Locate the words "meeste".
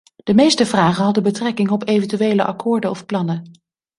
0.33-0.65